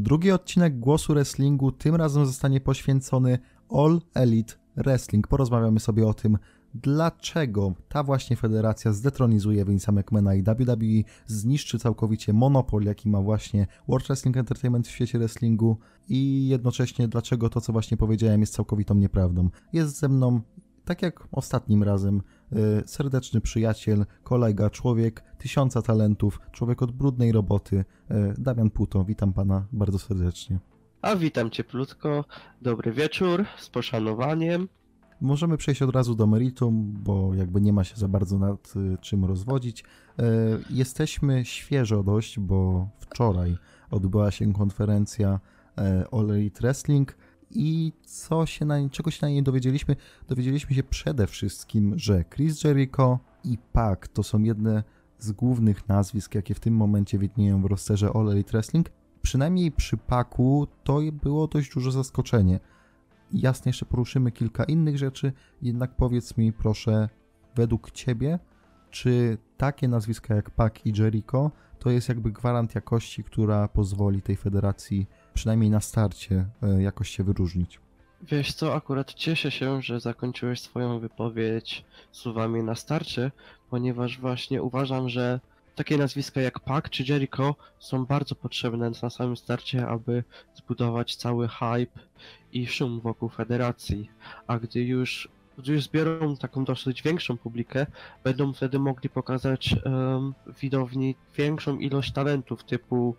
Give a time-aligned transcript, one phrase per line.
[0.00, 3.38] Drugi odcinek Głosu Wrestlingu tym razem zostanie poświęcony
[3.70, 5.28] All Elite Wrestling.
[5.28, 6.38] Porozmawiamy sobie o tym,
[6.74, 13.66] dlaczego ta właśnie federacja zdetronizuje Vince'a McMahona i WWE, zniszczy całkowicie monopol, jaki ma właśnie
[13.88, 15.76] World Wrestling Entertainment w świecie wrestlingu
[16.08, 19.50] i jednocześnie dlaczego to, co właśnie powiedziałem, jest całkowitą nieprawdą.
[19.72, 20.40] Jest ze mną,
[20.84, 22.22] tak jak ostatnim razem,
[22.52, 29.04] y, serdeczny przyjaciel, kolega, człowiek tysiąca talentów, człowiek od brudnej roboty, y, Damian Puto.
[29.04, 30.58] Witam pana bardzo serdecznie.
[31.02, 32.24] A witam cieplutko,
[32.62, 34.68] dobry wieczór, z poszanowaniem.
[35.20, 38.98] Możemy przejść od razu do meritum, bo jakby nie ma się za bardzo nad y,
[39.00, 39.84] czym rozwodzić.
[40.70, 43.56] Jesteśmy świeżo dość, bo wczoraj
[43.90, 45.40] odbyła się konferencja
[46.12, 47.16] All Elite Wrestling
[47.50, 49.96] i co się na, czego się na niej dowiedzieliśmy?
[50.28, 54.82] Dowiedzieliśmy się przede wszystkim, że Chris Jericho i Pac to są jedne
[55.18, 58.90] z głównych nazwisk, jakie w tym momencie widnieją w rosterze All Elite Wrestling.
[59.22, 62.60] Przynajmniej przy Paku to było dość duże zaskoczenie.
[63.32, 65.32] Jasne, jeszcze poruszymy kilka innych rzeczy,
[65.62, 67.08] jednak powiedz mi proszę,
[67.54, 68.38] według Ciebie,
[68.90, 74.36] czy takie nazwiska jak Pac i Jericho to jest jakby gwarant jakości, która pozwoli tej
[74.36, 77.80] federacji przynajmniej na starcie e, jakoś się wyróżnić?
[78.22, 83.30] Wiesz co, akurat cieszę się, że zakończyłeś swoją wypowiedź słowami na starcie,
[83.70, 85.40] ponieważ właśnie uważam, że
[85.74, 91.48] takie nazwiska jak Pac czy Jericho są bardzo potrzebne na samym starcie, aby zbudować cały
[91.48, 92.00] hype
[92.52, 94.10] i szum wokół federacji.
[94.46, 95.28] A gdy już,
[95.68, 97.86] już zbiorą taką dosyć większą publikę,
[98.24, 103.16] będą wtedy mogli pokazać em, widowni większą ilość talentów typu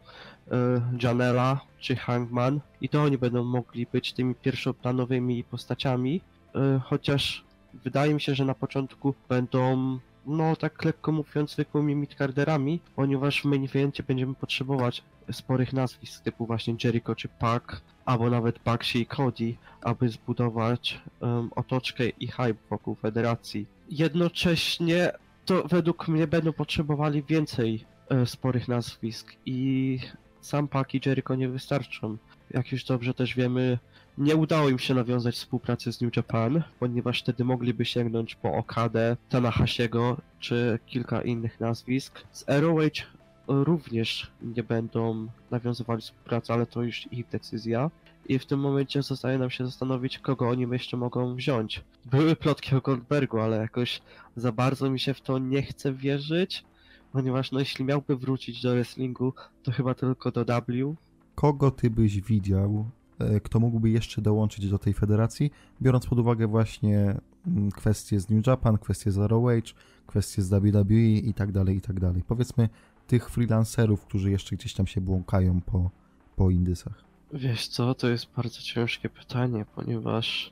[0.52, 0.58] e,
[1.04, 6.22] Janela czy Hangman i to oni będą mogli być tymi pierwszoplanowymi postaciami,
[6.56, 12.80] e, chociaż wydaje mi się, że na początku będą no tak lekko mówiąc zwykłymi midcarderami,
[12.96, 13.68] ponieważ w main
[14.08, 17.64] będziemy potrzebować sporych nazwisk typu właśnie Jericho czy Pac,
[18.06, 23.68] albo nawet Baxi i Cody, aby zbudować em, otoczkę i hype wokół federacji.
[23.90, 25.12] Jednocześnie
[25.46, 30.00] to według mnie będą potrzebowali więcej e, sporych nazwisk i
[30.42, 32.18] sam Pac i Jericho nie wystarczą.
[32.52, 33.80] Jak już dobrze też wiemy,
[34.18, 39.18] nie udało im się nawiązać współpracy z New Japan, ponieważ wtedy mogliby sięgnąć po Okadę,
[39.30, 42.24] Tanahashiego czy kilka innych nazwisk.
[42.32, 47.92] Z ROH również nie będą nawiązywali współpracy, ale to już ich decyzja.
[48.26, 51.84] I w tym momencie zostaje nam się zastanowić, kogo oni jeszcze mogą wziąć.
[52.06, 54.02] Były plotki o Goldbergu, ale jakoś
[54.36, 56.64] za bardzo mi się w to nie chce wierzyć,
[57.12, 60.96] ponieważ no jeśli miałby wrócić do wrestlingu, to chyba tylko do W.
[61.36, 66.48] Kogo ty byś widział, e, kto mógłby jeszcze dołączyć do tej federacji, biorąc pod uwagę
[66.48, 67.16] właśnie
[67.48, 69.64] mm, kwestie z New Japan, kwestie z ROH,
[70.08, 72.24] kwestie z WWE i tak dalej, i tak dalej.
[72.28, 72.70] Powiedzmy
[73.12, 75.92] tych freelancerów, którzy jeszcze gdzieś tam się błąkają po,
[76.36, 77.04] po indysach.
[77.34, 80.52] Wiesz co, to jest bardzo ciężkie pytanie, ponieważ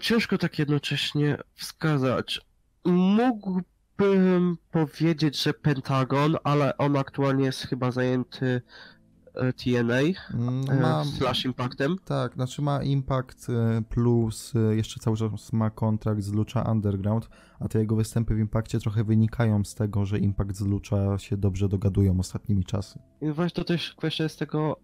[0.00, 2.40] ciężko tak jednocześnie wskazać.
[2.84, 8.62] Mógłbym powiedzieć, że Pentagon, ale on aktualnie jest chyba zajęty
[9.56, 10.00] TNA
[10.34, 11.96] Mm, e, Mam, slash Impactem.
[12.04, 17.28] tak, znaczy ma Impact e, plus e, jeszcze cały czas ma kontrakt z Lucha Underground,
[17.60, 21.36] a te jego występy w Impakcie trochę wynikają z tego, że Impact z Lucha się
[21.36, 22.98] dobrze dogadują ostatnimi czasy.
[23.20, 24.76] I właśnie to też kwestia jest tego,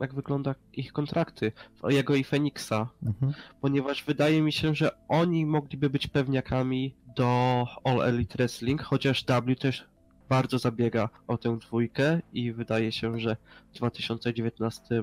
[0.00, 1.52] jak wygląda ich kontrakty,
[1.88, 3.32] jego i Feniksa, Mhm.
[3.60, 9.58] ponieważ wydaje mi się, że oni mogliby być pewniakami do All Elite Wrestling, chociaż W
[9.60, 9.84] też
[10.28, 13.36] bardzo zabiega o tę dwójkę i wydaje się, że
[13.72, 15.02] w 2019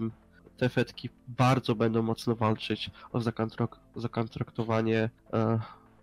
[0.57, 5.59] te fetki bardzo będą mocno walczyć o zakontrak- zakontraktowanie e,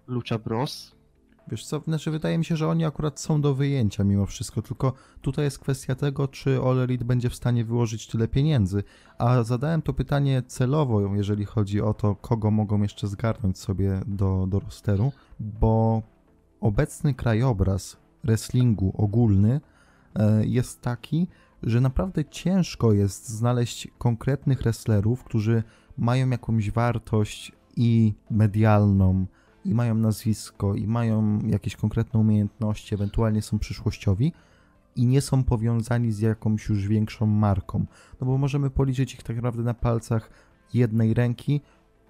[0.07, 0.97] Lucha Bros.
[1.49, 4.93] Wiesz co, znaczy wydaje mi się, że oni akurat są do wyjęcia mimo wszystko, tylko
[5.21, 8.83] tutaj jest kwestia tego, czy All Elite będzie w stanie wyłożyć tyle pieniędzy,
[9.19, 14.47] a zadałem to pytanie celowo, jeżeli chodzi o to, kogo mogą jeszcze zgarnąć sobie do,
[14.47, 16.03] do rosteru, bo
[16.61, 19.61] obecny krajobraz wrestlingu ogólny
[20.15, 21.29] e, jest taki,
[21.63, 25.63] że naprawdę ciężko jest znaleźć konkretnych wrestlerów, którzy
[25.99, 29.27] mają jakąś wartość i medialną,
[29.65, 34.33] i mają nazwisko, i mają jakieś konkretne umiejętności, ewentualnie są przyszłościowi
[34.97, 37.87] i nie są powiązani z jakąś już większą marką.
[38.21, 40.31] No bo możemy policzyć ich tak naprawdę na palcach
[40.75, 41.61] jednej ręki,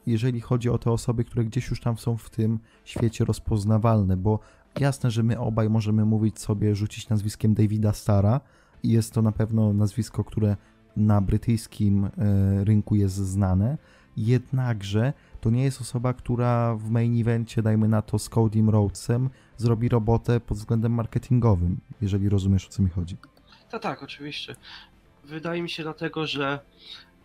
[0.06, 4.38] jeżeli chodzi o te osoby, które gdzieś już tam są w tym świecie rozpoznawalne, bo
[4.80, 8.40] jasne, że my obaj możemy mówić sobie, rzucić nazwiskiem Davida Stara
[8.82, 10.56] i jest to na pewno nazwisko, które
[10.96, 12.10] na brytyjskim e,
[12.64, 13.78] rynku jest znane,
[14.16, 19.30] jednakże to nie jest osoba, która w main evencie, dajmy na to z Codym Rhodesem,
[19.56, 23.16] zrobi robotę pod względem marketingowym, jeżeli rozumiesz o co mi chodzi.
[23.70, 24.56] Tak, tak, oczywiście.
[25.24, 26.60] Wydaje mi się dlatego, że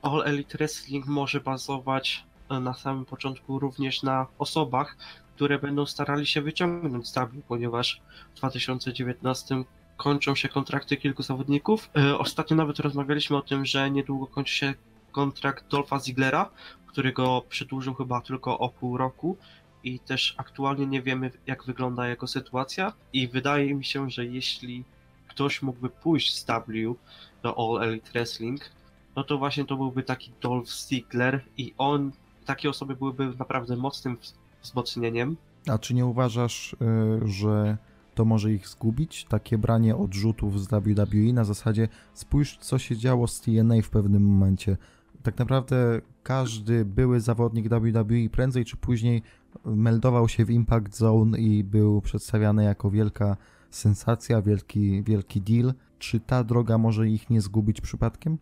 [0.02, 2.26] All Elite Wrestling może bazować
[2.60, 4.98] na samym początku również na osobach,
[5.36, 7.14] które będą starali się wyciągnąć z
[7.48, 8.02] ponieważ
[8.36, 9.64] w 2019
[9.98, 11.90] kończą się kontrakty kilku zawodników.
[11.98, 14.74] E, Ostatnio nawet rozmawialiśmy o tym, że niedługo kończy się
[15.12, 16.50] kontrakt Dolpha Ziglera,
[16.88, 19.38] który go przedłużył chyba tylko o pół roku
[19.84, 24.84] i też aktualnie nie wiemy jak wygląda jego sytuacja i wydaje mi się, że jeśli
[25.28, 26.96] ktoś mógłby pójść z W
[27.44, 28.72] do All Elite Wrestling,
[29.16, 32.12] no to właśnie to byłby taki Dolph Ziggler i on,
[32.56, 35.38] takie osoby byłyby naprawdę mocnym wz- wzmocnieniem.
[35.68, 37.78] A czy nie uważasz, y, że
[38.16, 39.26] to może ich zgubić?
[39.26, 44.24] Takie branie odrzutów z WWE na zasadzie spójrz, co się działo z TNA w pewnym
[44.24, 44.78] momencie.
[45.24, 49.22] Tak naprawdę każdy były zawodnik WWE prędzej czy później
[49.66, 53.38] meldował się w Impact Zone i był przedstawiany jako wielka
[53.70, 55.74] sensacja, wielki, wielki deal.
[56.00, 58.38] Czy ta droga może ich nie zgubić przypadkiem?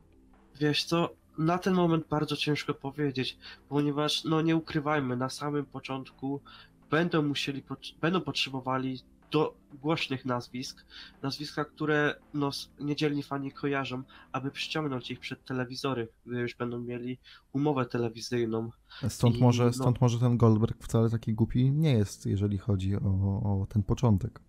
[0.59, 3.37] Wiesz co, na ten moment bardzo ciężko powiedzieć,
[3.69, 6.41] ponieważ no nie ukrywajmy, na samym początku
[6.89, 7.63] będą musieli,
[8.01, 8.99] będą potrzebowali
[9.31, 10.85] do głośnych nazwisk,
[11.21, 12.49] nazwiska, które no,
[12.79, 17.17] niedzielni fani kojarzą, aby przyciągnąć ich przed telewizory, gdy już będą mieli
[17.53, 18.69] umowę telewizyjną.
[19.09, 22.95] Stąd I może, no- stąd może ten Goldberg wcale taki głupi nie jest, jeżeli chodzi
[22.95, 24.39] o, o ten początek.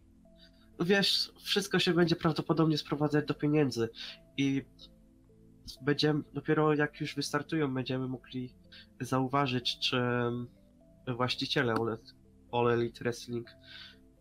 [0.80, 3.88] Wiesz, wszystko się będzie prawdopodobnie sprowadzać do pieniędzy
[4.36, 4.64] i
[5.82, 8.54] będziemy, dopiero jak już wystartują, będziemy mogli
[9.00, 10.02] zauważyć, czy
[11.16, 11.74] właściciele
[12.52, 13.48] All, Elite Wrestling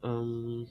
[0.03, 0.65] em,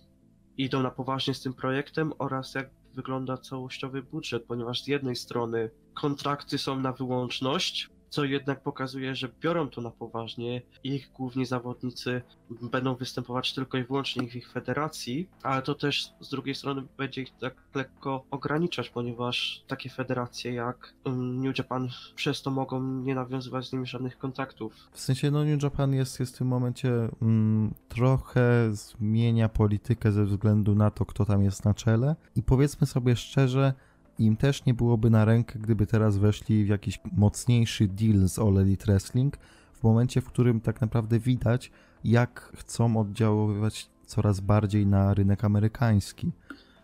[0.57, 5.71] idą na poważnie z tym projektem oraz jak wygląda całościowy budżet, ponieważ z jednej strony
[5.95, 10.63] kontrakty są na wyłączność, co jednak pokazuje, że biorą to na poważnie.
[10.85, 16.31] Ich główni zawodnicy będą występować tylko i wyłącznie w ich federacji, ale to też z
[16.31, 22.43] drugiej strony będzie ich tak lekko ograniczać, ponieważ takie federacje jak em, New Japan przez
[22.43, 24.75] to mogą nie nawiązywać z nimi żadnych kontaktów.
[24.93, 30.25] W sensie, no New Japan jest, jest w tym momencie mm, trochę zmienia politykę ze
[30.25, 32.17] względu na to, kto tam jest na czele.
[32.37, 33.73] I powiedzmy sobie szczerze,
[34.19, 38.59] im też nie byłoby na rękę, gdyby teraz weszli w jakiś mocniejszy deal z All
[38.59, 39.37] Elite Wrestling,
[39.73, 41.71] w momencie, w którym tak naprawdę widać,
[42.05, 46.33] jak chcą oddziaływać coraz bardziej na rynek amerykański.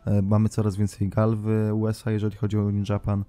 [0.05, 3.25] E, Mamy coraz więcej gal w USA, jeżeli chodzi o New Japan,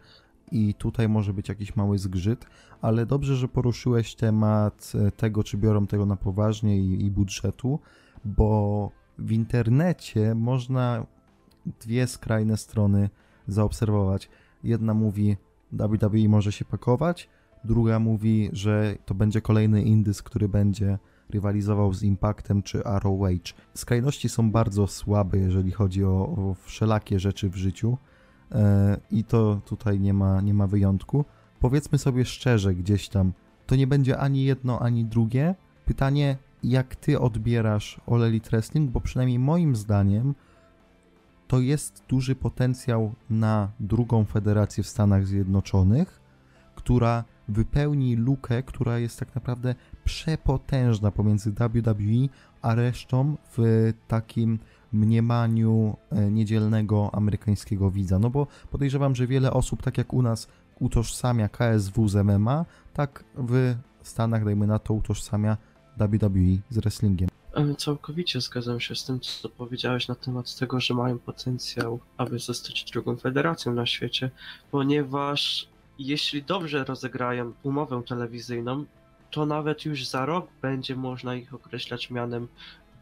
[0.51, 2.45] i tutaj może być jakiś mały zgrzyt,
[2.81, 7.79] ale dobrze, że poruszyłeś temat e, tego, czy biorą tego na poważnie i, i budżetu,
[8.25, 11.05] bo w internecie można
[11.81, 13.09] dwie skrajne strony
[13.47, 14.29] zaobserwować.
[14.63, 15.37] Jedna mówi,
[15.71, 17.29] WWE może się pakować,
[17.63, 20.97] druga mówi, że to będzie kolejny indys, który będzie
[21.29, 23.29] rywalizował z Impactem czy ROH.
[23.73, 27.97] Skrajności są bardzo słabe, jeżeli chodzi o, o wszelakie rzeczy w życiu.
[28.51, 31.25] E, I to tutaj nie ma, nie ma wyjątku.
[31.59, 33.33] Powiedzmy sobie szczerze, gdzieś tam,
[33.65, 35.55] to nie będzie ani jedno, ani drugie.
[35.85, 40.35] Pytanie, jak ty odbierasz All Elite Wrestling, bo przynajmniej moim zdaniem
[41.55, 46.21] to jest duży potencjał na drugą federację w Stanach Zjednoczonych,
[46.75, 52.27] która wypełni lukę, która jest tak naprawdę przepotężna pomiędzy WWE
[52.61, 54.59] a resztą w takim
[54.93, 58.19] mniemaniu e, niedzielnego amerykańskiego widza.
[58.19, 60.47] No bo podejrzewam, że wiele osób, tak jak u nas,
[60.79, 65.57] utożsamia KSW z MMA, tak w Stanach, dajmy na to, utożsamia
[65.97, 67.29] WWE z wrestlingiem.
[67.77, 72.83] Całkowicie zgadzam się z tym, co powiedziałeś na temat tego, że mają potencjał, aby zostać
[72.83, 74.31] drugą federacją na świecie,
[74.71, 75.67] ponieważ
[75.99, 78.85] jeśli dobrze rozegrają umowę telewizyjną,
[79.31, 82.47] to nawet już za rok będzie można ich określać mianem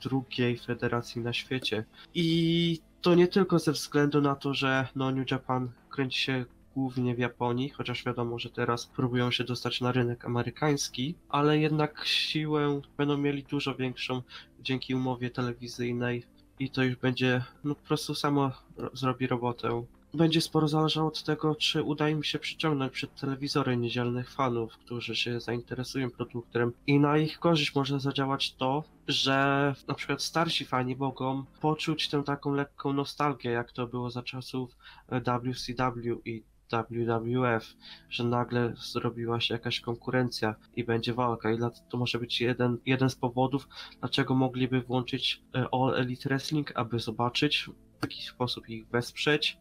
[0.04, 1.86] drugiej federacji na świecie.
[2.14, 7.16] I to nie tylko ze względu na to, że no New Japan kręci się głównie
[7.16, 12.82] w Japonii, chociaż wiadomo, że teraz próbują się dostać na rynek amerykański, ale jednak siłę
[12.98, 14.22] będą mieli dużo większą
[14.60, 16.24] dzięki umowie telewizyjnej
[16.60, 19.86] i to już będzie, no po prostu samo ro- zrobi robotę.
[20.14, 25.16] Będzie sporo zależało od tego, czy uda im się przyciągnąć przed telewizory niedzielnych fanów, którzy
[25.16, 30.96] się zainteresują produktem i na ich korzyść może zadziałać to, że na przykład starsi fani
[30.96, 34.78] mogą poczuć tę taką lekką nostalgię, jak to było za czasów
[35.10, 36.44] WCW i
[36.82, 37.76] WWF,
[38.10, 41.52] że nagle zrobiła się jakaś konkurencja i będzie walka.
[41.52, 41.58] I
[41.90, 43.68] to może być jeden, jeden z powodów,
[44.00, 49.58] dlaczego mogliby włączyć e, All Elite Wrestling, aby zobaczyć, w jaki sposób ich wesprzeć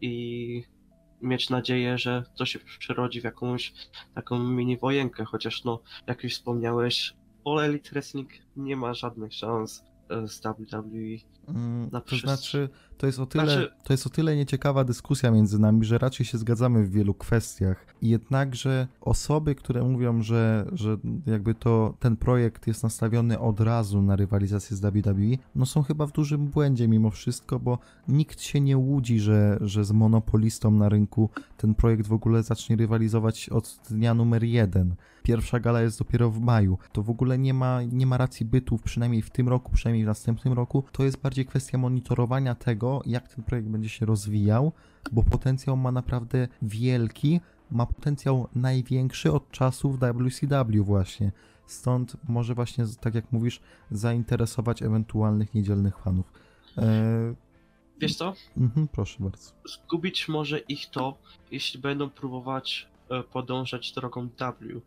[0.00, 0.62] i
[1.22, 3.72] mieć nadzieję, że to się przerodzi w jakąś
[4.14, 9.84] taką mini wojenkę, chociaż no, jak już wspomniałeś, All Elite Wrestling nie ma żadnych szans
[10.26, 11.18] z WWE.
[11.48, 15.58] Mm, to znaczy, To jest, o tyle, Znaczy- to jest o tyle nieciekawa dyskusja między
[15.58, 17.86] nami, że raczej się zgadzamy w wielu kwestiach.
[18.02, 20.96] Jednakże osoby, które mówią, że, że
[21.26, 26.06] jakby to ten projekt jest nastawiony od razu na rywalizację z WWE, no są chyba
[26.06, 30.88] w dużym błędzie mimo wszystko, bo nikt się nie łudzi, że, że z monopolistą na
[30.88, 34.94] rynku ten projekt w ogóle zacznie rywalizować od dnia numer jeden.
[35.28, 36.78] Pierwsza gala jest dopiero w maju.
[36.92, 40.06] To w ogóle nie ma, nie ma racji bytu, przynajmniej w tym roku, przynajmniej w
[40.06, 40.84] następnym roku.
[40.92, 44.72] To jest bardziej kwestia monitorowania tego, jak ten projekt będzie się rozwijał,
[45.12, 47.40] bo potencjał ma naprawdę wielki.
[47.70, 51.32] Ma potencjał największy od czasów WCW właśnie.
[51.66, 56.32] Stąd może właśnie, tak jak mówisz, zainteresować ewentualnych niedzielnych fanów.
[56.76, 57.34] Eee,
[58.00, 58.34] Wiesz co?
[58.56, 59.52] mhm, proszę bardzo.
[59.64, 61.18] Zgubić może ich to,
[61.50, 64.80] jeśli będą próbować e, podążać drogą W.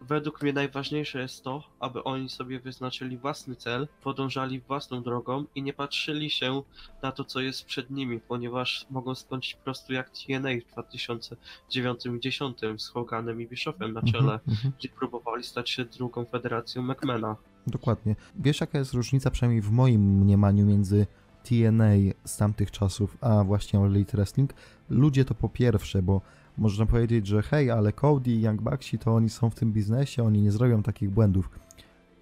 [0.00, 5.62] Według mnie najważniejsze jest to, aby oni sobie wyznaczyli własny cel, podążali własną drogą i
[5.62, 6.62] nie patrzyli się
[7.02, 12.06] na to, co jest przed nimi, ponieważ mogą skończyć po prostu jak TNA w 2009
[12.06, 14.72] i 2010 z Hoganem i Bischoffem na czele, Mhm, mhm.
[14.78, 17.36] gdzie próbowali stać się drugą federacją McMahona.
[17.66, 18.16] Dokładnie.
[18.36, 21.06] Wiesz, jaka jest różnica, przynajmniej w moim mniemaniu, między
[21.44, 21.92] TNA
[22.24, 24.54] z tamtych czasów, a właśnie All Elite Wrestling?
[24.90, 26.20] Ludzie to po pierwsze, bo
[26.58, 30.24] można powiedzieć, że hej, ale Cody i Young Bucksi to oni są w tym biznesie,
[30.24, 31.50] oni nie zrobią takich błędów.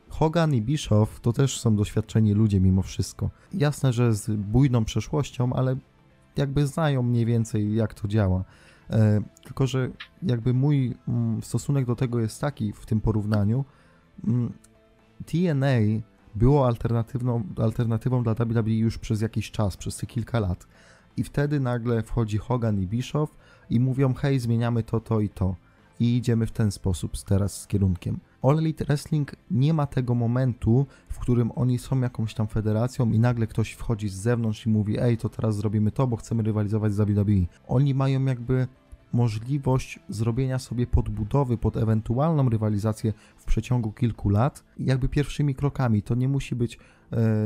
[0.09, 3.31] Hogan i Bischoff to też są doświadczeni ludzie mimo wszystko.
[3.53, 5.77] Jasne, że z bujną przeszłością, ale
[6.37, 8.45] jakby znają mniej więcej jak to działa.
[8.91, 9.91] E, tylko, że
[10.23, 13.65] jakby mój mm, stosunek do tego jest taki w tym porównaniu.
[14.27, 14.53] Mm,
[15.27, 16.03] TNA
[16.35, 20.67] było alternatywną, alternatywą dla WWE już przez jakiś czas, przez te kilka lat.
[21.17, 23.37] I wtedy nagle wchodzi Hogan i Bischoff
[23.71, 25.57] i mówią, hej, zmieniamy to, to i to.
[26.01, 28.19] I idziemy w ten sposób teraz z kierunkiem.
[28.43, 33.19] All Elite Wrestling nie ma tego momentu, w którym oni są jakąś tam federacją i
[33.19, 36.93] nagle ktoś wchodzi z zewnątrz i mówi, ej, to teraz zrobimy to, bo chcemy rywalizować
[36.93, 37.47] z WWE.
[37.69, 38.67] Oni mają jakby
[39.13, 46.03] możliwość zrobienia sobie podbudowy pod ewentualną rywalizację w przeciągu kilku lat, jakby pierwszymi krokami.
[46.03, 46.79] To nie musi być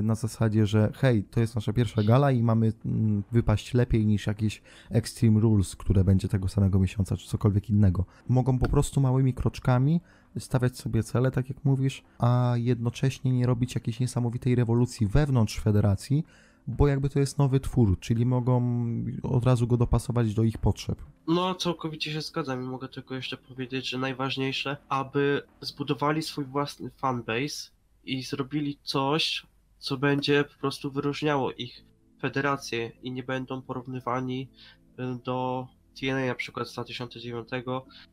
[0.02, 4.26] na zasadzie, że hej, to jest nasza pierwsza gala i mamy mm, wypaść lepiej niż
[4.26, 8.04] jakieś Extreme Rules, które będzie tego samego miesiąca, czy cokolwiek innego.
[8.28, 10.00] Mogą po prostu małymi kroczkami
[10.38, 16.24] stawiać sobie cele, tak jak mówisz, a jednocześnie nie robić jakiejś niesamowitej rewolucji wewnątrz federacji,
[16.66, 18.84] bo jakby to jest nowy twór, czyli mogą
[19.22, 21.02] od razu go dopasować do ich potrzeb.
[21.26, 26.90] No, całkowicie się zgadzam i mogę tylko jeszcze powiedzieć, że najważniejsze, aby zbudowali swój własny
[26.90, 27.70] fanbase
[28.10, 29.46] i zrobili coś,
[29.78, 31.84] co będzie po prostu wyróżniało ich
[32.20, 34.48] federację i nie będą porównywani
[34.82, 35.66] y, do
[36.00, 37.48] TNA na przykład z 2009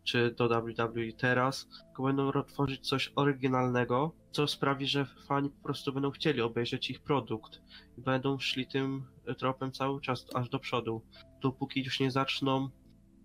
[0.04, 5.94] czy do WWE teraz, tylko będą tworzyć coś oryginalnego, co sprawi, że fani po prostu
[5.94, 7.62] będą chcieli obejrzeć ich produkt
[7.98, 9.06] i będą szli tym
[9.38, 11.02] tropem cały czas aż do przodu,
[11.42, 12.70] dopóki już nie zaczną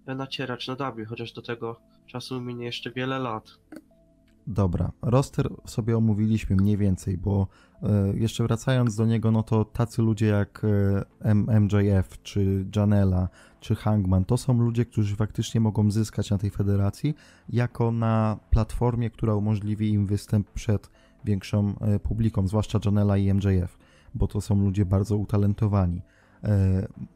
[0.06, 3.58] nacierać na W, chociaż do tego czasu minie jeszcze wiele lat.
[4.46, 7.46] Dobra, roster sobie omówiliśmy mniej więcej, bo
[7.82, 10.62] e, jeszcze wracając do niego, no to tacy ludzie jak
[11.24, 13.28] e, MJF, czy Janela,
[13.60, 17.14] czy Hangman, to są ludzie, którzy faktycznie mogą zyskać na tej federacji,
[17.48, 20.90] jako na platformie, która umożliwi im występ przed
[21.24, 23.78] większą e, publiką, zwłaszcza Janela i MJF,
[24.14, 26.02] bo to są ludzie bardzo utalentowani.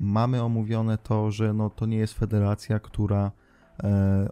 [0.01, 3.33] Mamy omówione to, że no, to nie jest federacja, która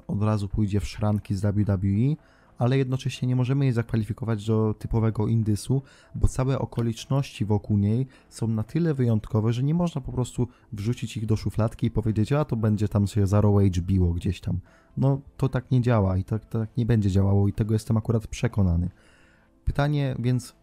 [0.06, 2.16] od razu pójdzie w szranki z WWE,
[2.58, 5.82] ale jednocześnie nie możemy jej zakwalifikować do typowego indysu,
[6.14, 11.16] bo całe okoliczności wokół niej są na tyle wyjątkowe, że nie można po prostu wrzucić
[11.16, 14.40] ich do szufladki i powiedzieć, a to będzie tam się za Raw Age biło gdzieś
[14.40, 14.58] tam.
[14.96, 18.26] No to tak nie działa i tak, tak nie będzie działało i tego jestem akurat
[18.26, 18.90] przekonany.
[19.64, 20.54] Pytanie więc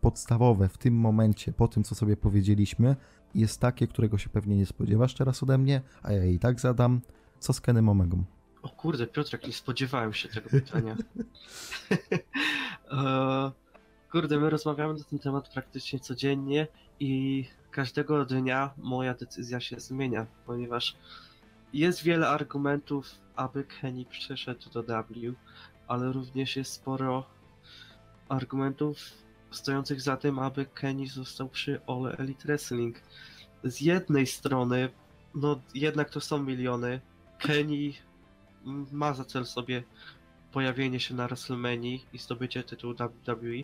[0.00, 2.96] podstawowe w tym momencie, po tym co sobie powiedzieliśmy,
[3.34, 7.00] jest takie, którego się pewnie nie spodziewasz teraz ode mnie, a ja i tak zadam.
[7.38, 8.24] Co z Kenem Omegą?
[8.62, 10.96] O kurde, Piotrek, nie spodziewałem się tego pytania.
[12.90, 13.52] e,
[14.12, 16.66] kurde, my rozmawiamy na ten temat praktycznie codziennie
[17.00, 20.96] i każdego dnia moja decyzja się zmienia, ponieważ
[21.72, 25.34] jest wiele argumentów, aby Kenny przeszedł do W,
[25.88, 27.26] ale również jest sporo
[28.28, 28.98] argumentów
[29.50, 33.00] stojących za tym, aby Kenny został przy All Elite Wrestling.
[33.64, 34.88] Z jednej strony,
[35.34, 37.00] no jednak to są miliony.
[37.38, 37.92] Kenny
[38.92, 39.82] ma za cel sobie
[40.52, 43.62] pojawienie się na WrestleMania i zdobycie tytułu WWE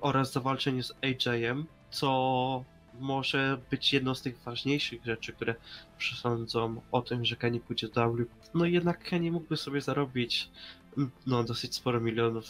[0.00, 2.64] oraz zawalczenie z AJ-em, co
[3.00, 5.54] może być jedną z tych ważniejszych rzeczy, które
[5.98, 8.26] przesądzą o tym, że Kenny pójdzie do W.
[8.54, 10.50] No i jednak Kenny mógłby sobie zarobić
[11.26, 12.44] no dosyć sporo milionów.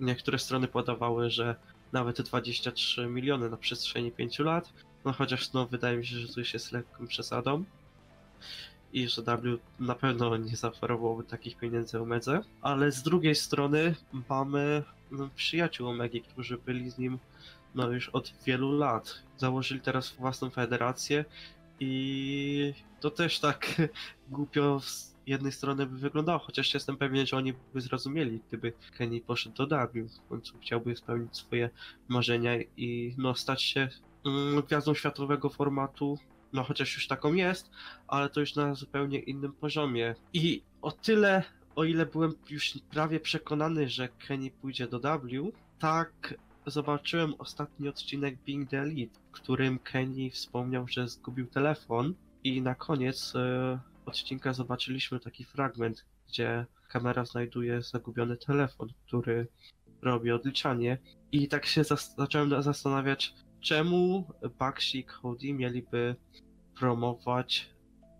[0.00, 1.56] Niektóre strony podawały, że
[1.92, 4.72] nawet 23 miliony na przestrzeni 5 lat.
[5.04, 7.64] No chociaż no wydaje mi się, że już jest lekką przesadą.
[8.92, 12.40] I że W na pewno nie zaoferowałby takich pieniędzy Omedze.
[12.62, 13.94] Ale z drugiej strony
[14.28, 17.18] mamy no, przyjaciół Omegi, którzy byli z nim
[17.74, 19.22] no już od wielu lat.
[19.36, 21.24] Założyli teraz własną federację
[21.80, 23.74] i to też tak
[24.30, 29.20] głupio z jednej strony by wyglądało, chociaż jestem pewien, że oni by zrozumieli, gdyby Kenny
[29.20, 30.08] poszedł do W.
[30.08, 31.70] W końcu chciałby spełnić swoje
[32.08, 33.88] marzenia i no stać się
[34.26, 36.18] mm, gwiazdą światowego formatu,
[36.52, 37.70] no chociaż już taką jest,
[38.08, 40.14] ale to już na zupełnie innym poziomie.
[40.32, 41.42] I o tyle,
[41.76, 46.34] o ile byłem już prawie przekonany, że Kenny pójdzie do W, tak
[46.66, 52.14] zobaczyłem ostatni odcinek Being the Elite, w którym Kenny wspomniał, że zgubił telefon
[52.44, 59.46] i na koniec e, odcinka zobaczyliśmy taki fragment, gdzie kamera znajduje zagubiony telefon, który
[60.02, 60.98] robi odliczanie
[61.32, 64.24] i tak się zas- zacząłem zastanawiać, czemu
[64.58, 66.16] Bakshi i Cody mieliby
[66.78, 67.70] promować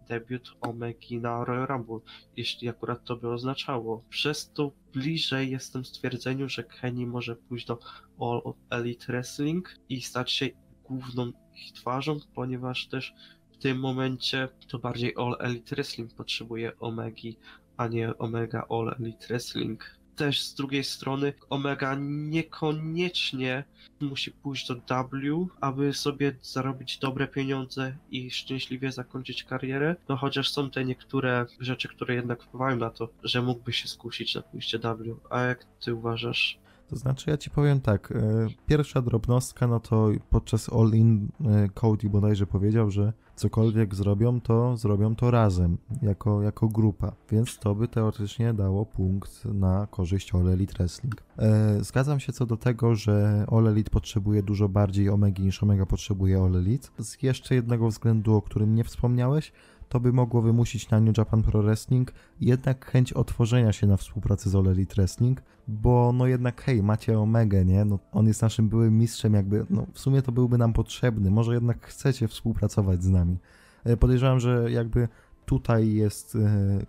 [0.09, 2.01] debiut Omegi na Royal Rumble,
[2.37, 4.05] jeśli akurat to by oznaczało.
[4.09, 7.79] Przez to bliżej jestem stwierdzeniu, że Kenny może pójść do
[8.21, 10.49] All Elite Wrestling i stać się
[10.85, 13.15] główną ich twarzą, ponieważ też
[13.53, 17.37] w tym momencie to bardziej All Elite Wrestling potrzebuje Omegi,
[17.77, 19.98] a nie Omega All Elite Wrestling.
[20.19, 23.65] Też z drugiej strony Omega niekoniecznie
[24.01, 29.97] musi pójść do W, aby sobie zarobić dobre pieniądze i szczęśliwie zakończyć karierę.
[30.09, 34.35] No chociaż są te niektóre rzeczy, które jednak wpływają na to, że mógłby się skusić
[34.35, 35.21] na pójście W.
[35.31, 36.59] A jak ty uważasz?
[36.89, 38.13] To znaczy, ja ci powiem tak.
[38.13, 44.41] e, Pierwsza drobnostka, no to podczas All In e, Cody bodajże powiedział, że cokolwiek zrobią,
[44.41, 47.13] to zrobią to razem, jako, jako grupa.
[47.31, 51.23] Więc to by teoretycznie dało punkt na korzyść All Elite Wrestling.
[51.39, 55.87] E, Zgadzam się co do tego, że All Elite potrzebuje dużo bardziej Omegi niż Omega
[55.87, 56.89] potrzebuje All Elite.
[56.99, 59.53] Z jeszcze jednego względu, o którym nie wspomniałeś,
[59.89, 64.51] to by mogło wymusić na New Japan Pro Wrestling jednak chęć otworzenia się na współpracę
[64.51, 67.85] z All Elite Wrestling, bo no jednak hej, macie Omegę, nie?
[67.85, 71.55] No, on jest naszym byłym mistrzem, jakby, no w sumie to byłby nam potrzebny, może
[71.55, 73.39] jednak chcecie współpracować z nami.
[73.85, 75.09] E, Podejrzewam, że jakby
[75.47, 76.39] tutaj jest e,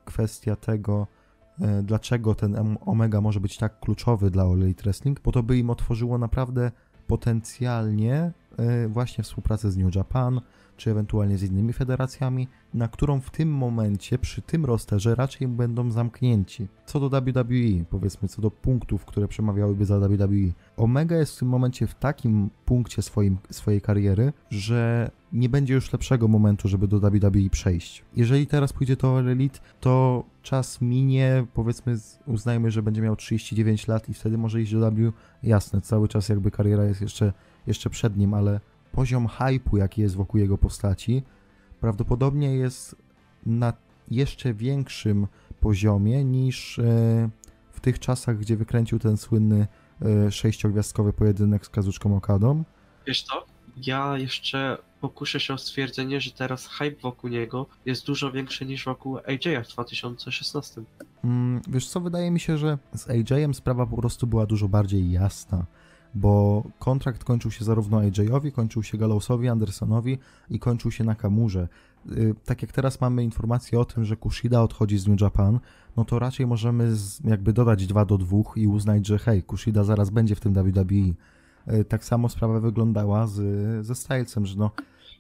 [0.06, 1.08] kwestia tego,
[1.62, 5.58] e, dlaczego ten Omega może być tak kluczowy dla All Elite Wrestling, bo to by
[5.58, 6.72] im otworzyło naprawdę
[7.08, 8.32] potencjalnie
[8.88, 10.42] właśnie współpracę z New Japan,
[10.80, 15.92] czy ewentualnie z innymi federacjami, na którą w tym momencie, przy tym rosterze raczej będą
[15.92, 16.68] zamknięci.
[16.86, 20.52] Co do WWE, powiedzmy, co do punktów, które przemawiałyby za WWE.
[20.78, 25.94] Omega jest w tym momencie w takim punkcie swoim, swojej kariery, że nie będzie już
[25.94, 28.04] lepszego momentu, żeby do WWE przejść.
[28.16, 34.10] Jeżeli teraz pójdzie to Elite, to czas minie, powiedzmy, uznajmy, że będzie miał 39 lat
[34.10, 35.12] i wtedy może iść do W.
[35.44, 37.34] Jasne, cały czas jakby kariera jest jeszcze,
[37.68, 38.60] jeszcze przed nim, ale
[38.92, 41.24] poziom hypu, jaki jest wokół jego postaci,
[41.80, 42.96] prawdopodobnie jest
[43.46, 43.74] na
[44.12, 45.28] jeszcze większym
[45.60, 47.30] poziomie niż e,
[47.72, 49.68] w tych czasach, gdzie wykręcił ten słynny
[50.02, 52.64] e, sześciogwiazdkowy pojedynek z Kazuczką Okadą.
[53.08, 53.46] Wiesz co?
[53.78, 58.86] Ja jeszcze pokuszę się o stwierdzenie, że teraz hype wokół niego jest dużo większy niż
[58.86, 60.82] wokół AJ'a w 2016.
[61.24, 65.12] Mm, wiesz co, wydaje mi się, że z AJ-em sprawa po prostu była dużo bardziej
[65.12, 65.66] jasna,
[66.16, 70.18] bo kontrakt kończył się zarówno AJ-owi, kończył się Gallowsowi, Andersonowi
[70.50, 71.68] i kończył się Nakamurze.
[72.12, 75.60] Y, Tak jak teraz mamy informację o tym, że Kushida odchodzi z New Japan,
[75.98, 80.10] no to raczej możemy jakby dodać 2 do 2 i uznać, że hej, Kushida zaraz
[80.10, 80.96] będzie w tym WWE.
[81.74, 84.72] Y, Tak samo sprawa wyglądała z, ze Stylesem, że no,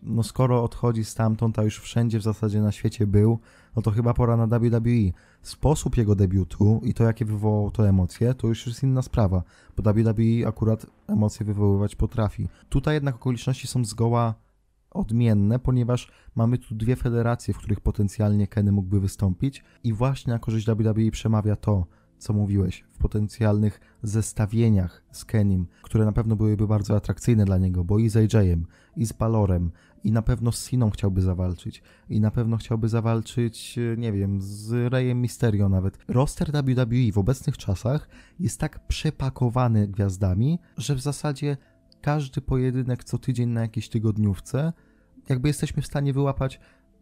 [0.04, 3.40] no skoro odchodzi stamtąd, a już wszędzie w zasadzie na świecie był,
[3.76, 5.12] no to chyba pora na WWE.
[5.42, 9.44] Sposób jego debiutu i to, jakie wywołało to emocje, to już jest inna sprawa,
[9.78, 12.50] bo WWE akurat emocje wywoływać potrafi.
[12.70, 14.36] Tutaj jednak okoliczności są zgoła
[14.92, 20.40] odmienne, ponieważ mamy tu dwie federacje, w których potencjalnie Kenny mógłby wystąpić i właśnie na
[20.40, 21.86] korzyść WWE przemawia to,
[22.18, 27.84] co mówiłeś, w potencjalnych zestawieniach z Kenim, które na pewno byłyby bardzo atrakcyjne dla niego,
[27.84, 29.72] bo i z AJ-em, i z Balorem,
[30.04, 34.42] i na pewno z Siną chciałby zawalczyć, i na pewno chciałby zawalczyć, e, nie wiem,
[34.42, 35.98] z Reyem Mysterio nawet.
[36.08, 38.10] Roster WWE w obecnych czasach
[38.40, 41.58] jest tak przepakowany gwiazdami, że w zasadzie
[42.02, 44.74] każdy pojedynek co tydzień na jakiejś tygodniówce,
[45.30, 46.60] jakby jesteśmy w stanie wyłapać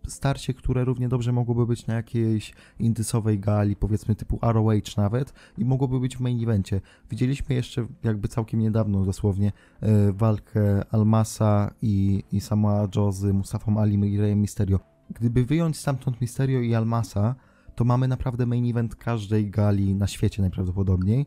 [0.07, 5.65] starcie, które równie dobrze mogłoby być na jakiejś indysowej gali, powiedzmy typu ROH nawet i
[5.65, 6.81] mogłoby być w main evencie.
[7.09, 13.79] Widzieliśmy jeszcze jakby całkiem niedawno dosłownie e, walkę Almasa i, i Samoa Joe z Mustafą
[13.79, 14.79] Ali i Reyem Mysterio.
[15.09, 17.35] Gdyby wyjąć stamtąd Mysterio i Almasa,
[17.75, 21.25] to mamy naprawdę main event każdej gali na świecie najprawdopodobniej,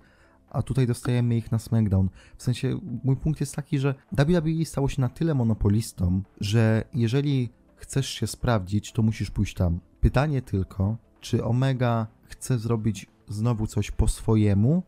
[0.51, 2.09] a tutaj dostajemy ich na SmackDown.
[2.37, 7.51] W sensie, mój punkt jest taki, że WWE stało się na tyle monopolistą, że jeżeli
[7.81, 9.81] chcesz się sprawdzić, to musisz pójść tam.
[10.01, 14.83] Pytanie tylko, czy Omega chce zrobić znowu coś po swojemu,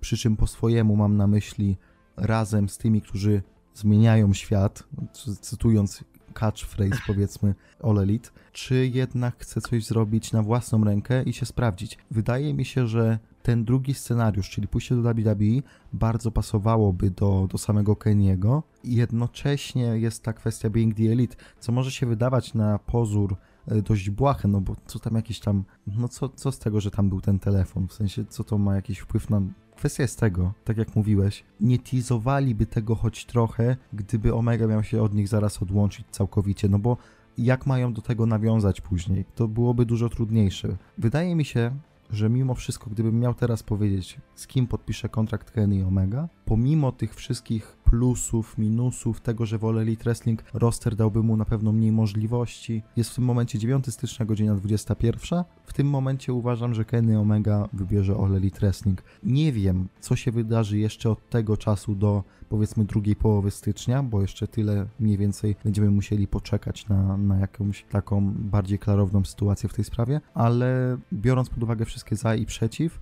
[0.00, 1.76] przy czym po swojemu mam na myśli
[2.16, 3.42] razem z tymi, którzy
[3.74, 10.84] zmieniają świat, cy- cytując catchphrase powiedzmy All Elite, czy jednak chce coś zrobić na własną
[10.84, 11.98] rękę i się sprawdzić.
[12.10, 13.18] Wydaje mi się, że
[13.50, 18.62] ten drugi scenariusz, czyli pójście do WWE, bardzo pasowałoby do, do samego Keniego.
[18.84, 23.36] Jednocześnie jest ta kwestia Being the Elite, co może się wydawać na pozór
[23.66, 26.90] e, dość błahe, no bo co tam jakieś tam, no co, co z tego, że
[26.90, 29.40] tam był ten telefon, w sensie co to ma jakiś wpływ na...
[29.76, 35.02] Kwestia jest tego, tak jak mówiłeś, nie teasowaliby tego choć trochę, gdyby Omega miał się
[35.02, 36.96] od nich zaraz odłączyć całkowicie, no bo
[37.38, 39.24] jak mają do tego nawiązać później?
[39.34, 40.76] To byłoby dużo trudniejsze.
[40.98, 41.70] Wydaje mi się,
[42.12, 47.14] że mimo wszystko, gdybym miał teraz powiedzieć, z kim podpiszę kontrakt Kenny Omega, pomimo tych
[47.14, 51.92] wszystkich plusów, minusów, tego, że w All Elite Wrestling roster dałby mu na pewno mniej
[51.92, 55.44] możliwości, jest w tym momencie 9 stycznia, godzina 21.
[55.64, 59.02] W tym momencie uważam, że Kenny Omega wybierze All Elite Wrestling.
[59.22, 64.20] Nie wiem, co się wydarzy jeszcze od tego czasu do powiedzmy drugiej połowy stycznia, bo
[64.20, 69.74] jeszcze tyle mniej więcej będziemy musieli poczekać na, na jakąś taką bardziej klarowną sytuację w
[69.74, 73.00] tej sprawie, ale biorąc pod uwagę wszystkie za i przeciw,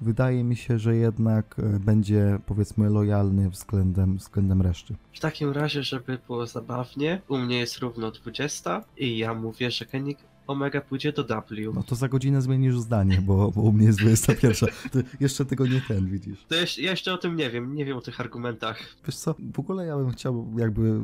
[0.00, 4.94] wydaje mi się, że jednak e, będzie powiedzmy lojalny względem, względem reszty.
[5.12, 9.84] W takim razie, żeby było zabawnie, u mnie jest równo 20 i ja mówię, że
[9.84, 10.14] Kenny
[10.46, 11.74] Omega pójdzie do W.
[11.74, 14.68] No to za godzinę zmienisz zdanie, bo, bo u mnie jest 21.
[14.92, 16.44] Ty jeszcze tego nie ten widzisz.
[16.48, 18.78] To jeszcze, ja jeszcze o tym nie wiem, nie wiem o tych argumentach.
[19.06, 21.00] Wiesz co, w ogóle ja bym chciał jakby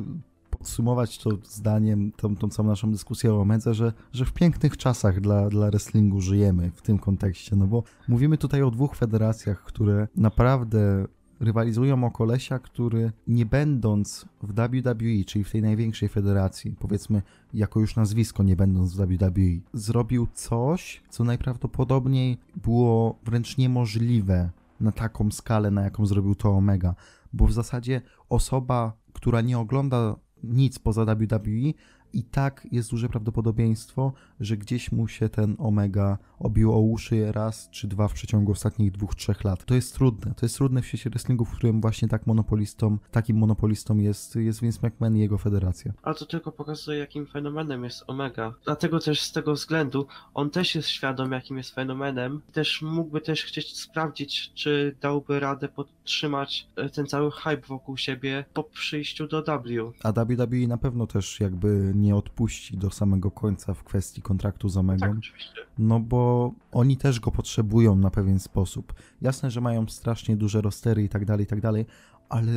[0.57, 5.21] podsumować to zdaniem, tą, tą całą naszą dyskusję o Omedze, że, że w pięknych czasach
[5.21, 10.07] dla, dla wrestlingu żyjemy w tym kontekście, no bo mówimy tutaj o dwóch federacjach, które
[10.15, 11.07] naprawdę
[11.39, 17.21] rywalizują o kolesia, który nie będąc w WWE, czyli w tej największej federacji, powiedzmy
[17.53, 24.91] jako już nazwisko nie będąc w WWE, zrobił coś, co najprawdopodobniej było wręcz niemożliwe na
[24.91, 26.95] taką skalę, na jaką zrobił to Omega,
[27.33, 31.73] bo w zasadzie osoba, która nie ogląda nic poza WWE,
[32.13, 37.69] i tak jest duże prawdopodobieństwo, że gdzieś mu się ten Omega obił o uszy raz
[37.69, 39.65] czy dwa w przeciągu ostatnich dwóch, trzech lat.
[39.65, 40.33] To jest trudne.
[40.37, 44.61] To jest trudne w świecie wrestlingu, w którym właśnie tak monopolistą, takim monopolistą jest, jest
[44.61, 45.93] Vince McMahon i jego federacja.
[46.03, 48.53] A to tylko pokazuje, jakim fenomenem jest Omega.
[48.65, 52.41] Dlatego też z tego względu on też jest świadom, jakim jest fenomenem.
[52.53, 58.45] Też mógłby też chcieć sprawdzić, czy dałby radę podtrzymać e, ten cały hype wokół siebie
[58.53, 59.91] po przyjściu do W.
[60.03, 64.77] A WWE na pewno też jakby nie odpuści do samego końca w kwestii kontraktu z
[64.77, 64.99] Omegą.
[65.07, 65.53] Tak, oczywiście.
[65.77, 68.93] No bo oni też go potrzebują na pewien sposób.
[69.21, 71.85] Jasne, że mają strasznie duże rostery i tak dalej, i tak dalej,
[72.29, 72.51] ale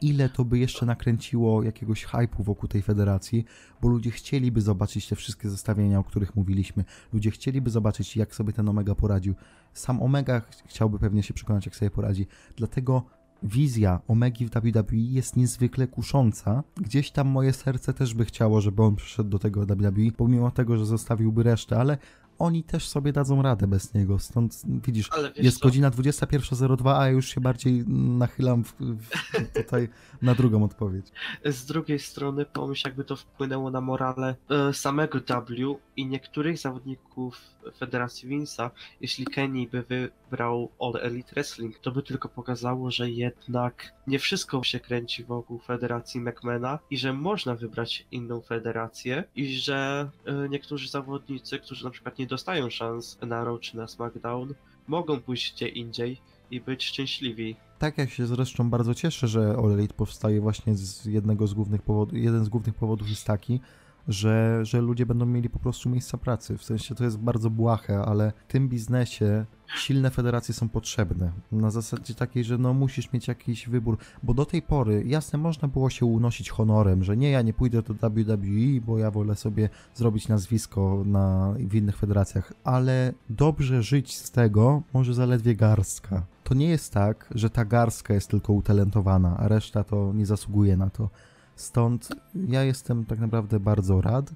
[0.00, 3.44] ile to by jeszcze nakręciło jakiegoś hypu wokół tej federacji,
[3.82, 6.84] bo ludzie chcieliby zobaczyć te wszystkie zestawienia, o których mówiliśmy.
[7.12, 9.34] Ludzie chcieliby zobaczyć, jak sobie ten Omega poradził.
[9.72, 12.26] Sam Omega ch- chciałby pewnie się przekonać, jak sobie poradzi.
[12.56, 13.02] Dlatego
[13.42, 16.62] wizja Omegi w WWE jest niezwykle kusząca.
[16.76, 20.76] Gdzieś tam moje serce też by chciało, żeby on przyszedł do tego WWE, pomimo tego,
[20.76, 21.98] że zostawiłby resztę, ale
[22.38, 24.18] oni też sobie dadzą radę bez niego.
[24.18, 25.64] Stąd widzisz, jest co?
[25.64, 29.10] godzina 21.02, a ja już się bardziej nachylam w, w,
[29.54, 29.88] tutaj
[30.22, 31.06] na drugą odpowiedź.
[31.44, 37.40] Z drugiej strony pomyśl, jakby to wpłynęło na morale e, samego W i niektórych zawodników
[37.78, 38.70] Federacji Vince'a.
[39.00, 44.62] Jeśli Kenny by wybrał All Elite Wrestling, to by tylko pokazało, że jednak nie wszystko
[44.62, 50.88] się kręci wokół Federacji McMahona i że można wybrać inną federację i że e, niektórzy
[50.88, 54.54] zawodnicy, którzy na przykład nie dostają szans na Raw czy na SmackDown,
[54.86, 57.56] mogą pójść gdzie indziej i być szczęśliwi.
[57.78, 61.82] Tak jak się zresztą bardzo cieszę, że All Elite powstaje właśnie z jednego z głównych
[61.82, 63.60] powodów, jeden z głównych powodów jest taki,
[64.08, 66.58] że, że ludzie będą mieli po prostu miejsca pracy.
[66.58, 69.44] W sensie to jest bardzo błahe, ale w tym biznesie
[69.76, 71.32] silne federacje są potrzebne.
[71.52, 75.68] Na zasadzie takiej, że no musisz mieć jakiś wybór, bo do tej pory jasne można
[75.68, 79.68] było się unosić honorem, że nie, ja nie pójdę do WWE, bo ja wolę sobie
[79.94, 86.22] zrobić nazwisko na, w innych federacjach, ale dobrze żyć z tego może zaledwie garstka.
[86.44, 90.76] To nie jest tak, że ta garstka jest tylko utalentowana, a reszta to nie zasługuje
[90.76, 91.10] na to.
[91.58, 92.08] Stąd
[92.48, 94.30] ja jestem tak naprawdę bardzo rad,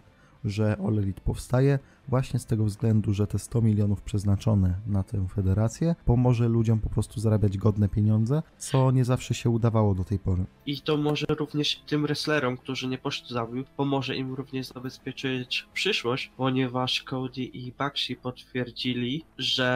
[0.44, 5.28] że All Elite powstaje, właśnie z tego względu, że te 100 milionów przeznaczone na tę
[5.28, 10.18] federację pomoże ludziom po prostu zarabiać godne pieniądze, co nie zawsze się udawało do tej
[10.18, 10.44] pory.
[10.66, 15.66] I to może również tym wrestlerom, którzy nie poszli za nim, pomoże im również zabezpieczyć
[15.72, 19.68] przyszłość, ponieważ Cody i Bakshi potwierdzili, że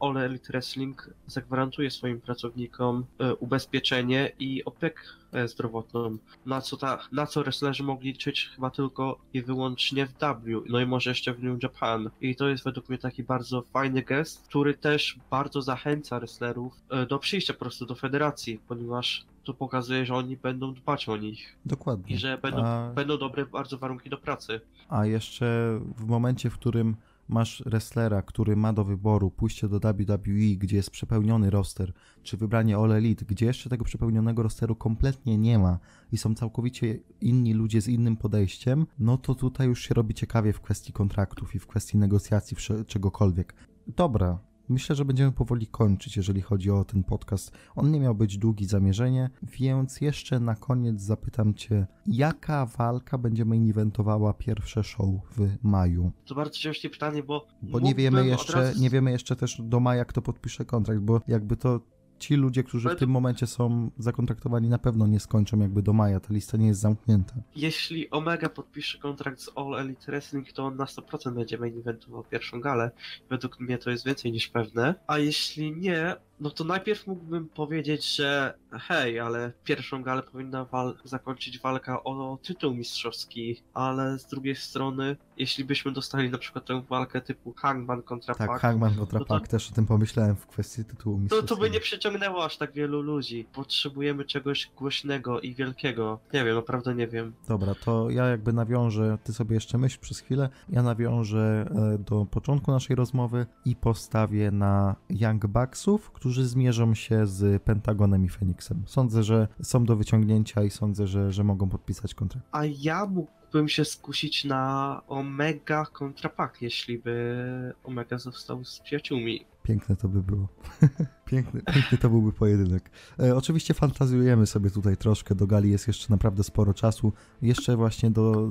[0.00, 5.02] All Elite Wrestling zagwarantuje swoim pracownikom e, ubezpieczenie i opiekę
[5.46, 6.16] zdrowotną,
[6.46, 10.80] na co, ta, na co wrestlerzy mogli liczyć chyba tylko i wyłącznie w W, no
[10.80, 12.10] i może jeszcze w New Japan.
[12.20, 17.06] I to jest według mnie taki bardzo fajny gest, który też bardzo zachęca wrestlerów e,
[17.06, 21.56] do przyjścia po prostu do federacji, ponieważ to pokazuje, że oni będą dbać o nich
[21.66, 22.14] Dokładnie.
[22.14, 24.60] i że będą, A- będą dobre bardzo warunki do pracy.
[24.88, 26.96] A jeszcze w momencie, w którym
[27.32, 31.92] masz wrestlera, który ma do wyboru pójście do WWE, gdzie jest przepełniony roster,
[32.22, 35.78] czy wybranie All Elite, gdzie jeszcze tego przepełnionego rosteru kompletnie nie ma
[36.12, 40.52] i są całkowicie inni ludzie z innym podejściem, no to tutaj już się robi ciekawie
[40.52, 43.54] w kwestii kontraktów i w kwestii negocjacji czegokolwiek.
[43.86, 44.51] Dobra.
[44.72, 47.52] Myślę, że będziemy powoli kończyć, jeżeli chodzi o ten podcast.
[47.76, 53.44] On nie miał być długi zamierzenie, więc jeszcze na koniec zapytam Cię, jaka walka będzie
[53.44, 56.12] main eventowała pierwsze show w maju?
[56.24, 57.46] To bardzo ciężkie pytanie, bo.
[57.62, 61.20] Bo nie wiemy jeszcze, razu- nie wiemy jeszcze też do maja, kto podpisze kontrakt, bo
[61.28, 61.80] jakby to
[62.22, 66.20] ci ludzie, którzy w tym momencie są zakontraktowani, na pewno nie skończą jakby do maja.
[66.20, 67.34] Ta lista nie jest zamknięta.
[67.56, 72.24] Jeśli Omega podpisze kontrakt z All Elite Wrestling, to on na 100% będzie main eventował
[72.24, 72.90] pierwszą galę.
[73.30, 74.94] Według mnie to jest więcej niż pewne.
[75.06, 80.94] A jeśli nie, no to najpierw mógłbym powiedzieć, że hej, ale pierwszą galę powinna wal-
[81.04, 86.82] zakończyć walka o tytuł mistrzowski, ale z drugiej strony, jeśli byśmy dostali na przykład tę
[86.88, 90.36] walkę typu Hangman kontra Tak, Pac, Hangman kontra no to- Pac, też o tym pomyślałem
[90.36, 91.74] w kwestii tytułu to, to by mistrzowskiego.
[91.74, 93.46] nie przyciągnęło aż tak wielu ludzi.
[93.52, 96.18] Potrzebujemy czegoś głośnego i wielkiego.
[96.32, 97.32] Nie wiem, naprawdę nie wiem.
[97.48, 102.26] Dobra, to ja jakby nawiążę, ty sobie jeszcze myśl przez chwilę, ja nawiążę e, do
[102.30, 108.82] początku naszej rozmowy i postawię na Young Bucksów, którzy zmierzą się z Pentagonem i Feniksem.
[108.86, 112.46] Sądzę, że są do wyciągnięcia i sądzę, że, że mogą podpisać kontrakt.
[112.52, 119.51] A ja mógłbym się skusić na Omega kontra Pac, jeśli by Omega został z przyjaciółmi.
[119.62, 120.48] Piękne to by było.
[121.30, 122.90] piękny, piękny to byłby pojedynek.
[123.18, 125.34] E, oczywiście fantazjujemy sobie tutaj troszkę.
[125.34, 127.12] Do gali jest jeszcze naprawdę sporo czasu.
[127.42, 128.48] Jeszcze właśnie do,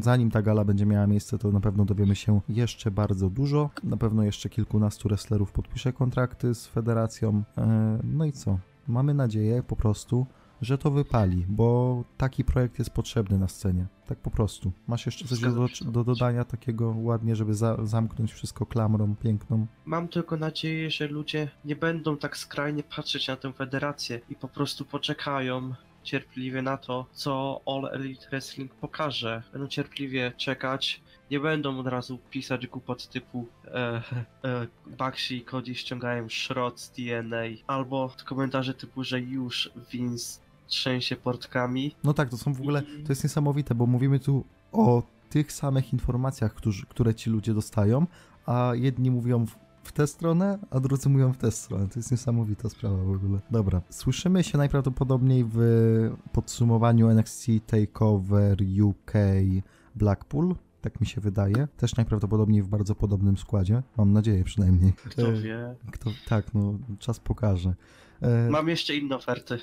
[0.00, 3.70] zanim ta gala będzie miała miejsce, to na pewno dowiemy się jeszcze bardzo dużo.
[3.84, 7.42] Na pewno jeszcze kilkunastu wrestlerów podpisze kontrakty z federacją.
[7.58, 8.58] E, no i co?
[8.88, 10.26] Mamy nadzieję po prostu,
[10.62, 13.86] że to wypali, bo taki projekt jest potrzebny na scenie.
[14.06, 14.72] Tak po prostu.
[14.86, 19.66] Masz jeszcze coś do, do dodania takiego ładnie, żeby za, zamknąć wszystko klamrą piękną?
[19.84, 24.48] Mam tylko nadzieję, że ludzie nie będą tak skrajnie patrzeć na tę federację i po
[24.48, 29.42] prostu poczekają cierpliwie na to, co All Elite Wrestling pokaże.
[29.52, 34.02] Będą cierpliwie czekać, nie będą od razu pisać głupot typu e,
[34.44, 41.16] e, Bakshi i Cody ściągają szrot z DNA, albo komentarze typu, że już Vince trzęsie
[41.16, 41.94] portkami.
[42.04, 45.92] No tak, to są w ogóle, to jest niesamowite, bo mówimy tu o tych samych
[45.92, 48.06] informacjach, którzy, które ci ludzie dostają,
[48.46, 49.46] a jedni mówią
[49.84, 51.88] w, tę stronę, a drudzy mówią w tę stronę.
[51.88, 53.40] To jest niesamowita sprawa w ogóle.
[53.50, 55.60] Dobra, słyszymy się najprawdopodobniej w
[56.32, 59.12] podsumowaniu NXT TakeOver UK
[59.94, 60.54] Blackpool.
[60.80, 61.68] Tak mi się wydaje.
[61.76, 63.82] Też najprawdopodobniej w bardzo podobnym składzie.
[63.96, 64.92] Mam nadzieję przynajmniej.
[64.92, 65.74] Kto wie.
[65.92, 67.74] Kto, tak, no, czas pokaże.
[68.22, 69.58] E, Mam jeszcze inne oferty.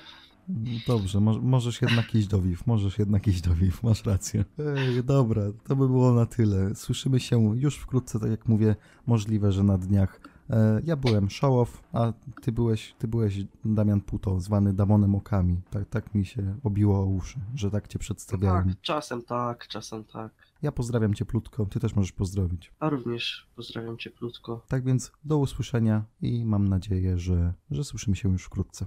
[0.87, 4.45] Dobrze, mo- możesz jednak iść do WIF, możesz jednak iść do WIF, masz rację.
[4.77, 6.75] Ej, dobra, to by było na tyle.
[6.75, 8.75] Słyszymy się już wkrótce, tak jak mówię,
[9.07, 10.21] możliwe, że na dniach.
[10.49, 15.61] E, ja byłem Showow, a ty byłeś, ty byłeś Damian Puto, zwany Damonem Okami.
[15.69, 18.69] Tak, tak mi się obiło o uszy, że tak cię przedstawiałem.
[18.69, 20.31] Tak, czasem tak, czasem tak.
[20.61, 22.71] Ja pozdrawiam cieplutko, ty też możesz pozdrowić.
[22.79, 24.65] A również pozdrawiam cieplutko.
[24.67, 28.85] Tak więc do usłyszenia i mam nadzieję, że, że słyszymy się już wkrótce.